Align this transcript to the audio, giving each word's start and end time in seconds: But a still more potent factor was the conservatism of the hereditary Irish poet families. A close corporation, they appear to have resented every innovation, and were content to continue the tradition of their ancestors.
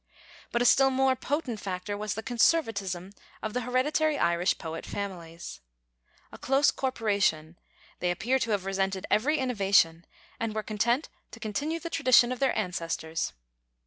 But 0.51 0.63
a 0.63 0.65
still 0.65 0.89
more 0.89 1.15
potent 1.15 1.59
factor 1.59 1.95
was 1.95 2.15
the 2.15 2.23
conservatism 2.23 3.11
of 3.43 3.53
the 3.53 3.61
hereditary 3.61 4.17
Irish 4.17 4.57
poet 4.57 4.83
families. 4.83 5.59
A 6.31 6.39
close 6.39 6.71
corporation, 6.71 7.55
they 7.99 8.09
appear 8.09 8.39
to 8.39 8.49
have 8.49 8.65
resented 8.65 9.05
every 9.11 9.37
innovation, 9.37 10.07
and 10.39 10.55
were 10.55 10.63
content 10.63 11.07
to 11.29 11.39
continue 11.39 11.79
the 11.79 11.91
tradition 11.91 12.31
of 12.31 12.39
their 12.39 12.57
ancestors. 12.57 13.33